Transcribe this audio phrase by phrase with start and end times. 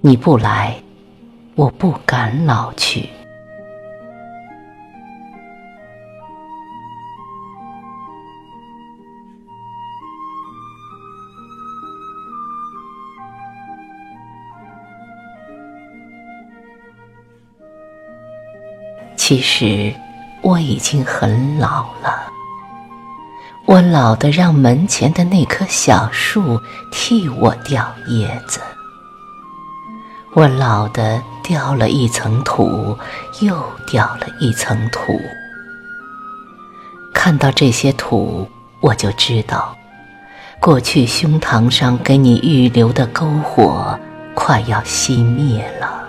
[0.00, 0.80] 你不来，
[1.54, 3.08] 我不敢老去。
[19.16, 19.92] 其实
[20.40, 22.32] 我已经很老了，
[23.68, 26.58] 我老的让门前的那棵小树
[26.90, 28.60] 替我掉叶子，
[30.32, 32.96] 我老的掉了一层土，
[33.42, 35.20] 又掉了一层土。
[37.12, 38.48] 看到这些土，
[38.80, 39.76] 我就知道，
[40.58, 44.00] 过去胸膛上给你预留的篝火
[44.34, 46.08] 快要熄灭了。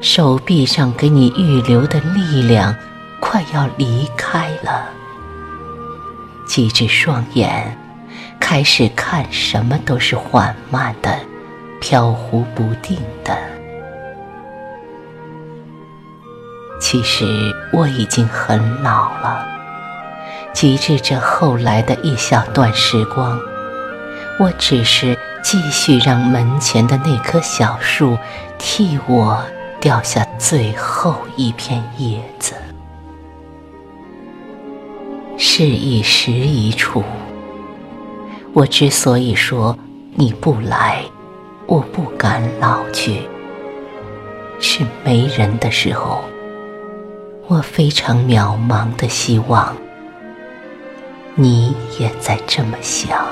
[0.00, 2.74] 手臂上给你预留的力量，
[3.20, 4.88] 快要离开了。
[6.46, 7.76] 几只双眼，
[8.38, 11.18] 开始看什么都是缓慢的、
[11.80, 13.36] 飘忽不定的。
[16.80, 19.46] 其实我已经很老了，
[20.52, 23.38] 及至这后来的一小段时光，
[24.38, 28.16] 我只是继续让门前的那棵小树
[28.58, 29.42] 替我。
[29.80, 32.54] 掉下最后一片叶子，
[35.56, 37.04] 是一时一处。
[38.52, 39.78] 我之所以说
[40.16, 41.04] 你不来，
[41.66, 43.20] 我不敢老去，
[44.58, 46.24] 是没人的时候，
[47.46, 49.76] 我非常渺茫的希望，
[51.36, 53.24] 你也在这么想。